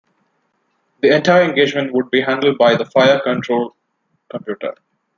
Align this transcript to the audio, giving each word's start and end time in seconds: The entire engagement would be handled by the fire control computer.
The 1.03 1.15
entire 1.15 1.43
engagement 1.43 1.93
would 1.93 2.09
be 2.09 2.21
handled 2.21 2.57
by 2.57 2.75
the 2.75 2.85
fire 2.85 3.19
control 3.19 3.75
computer. 4.31 4.73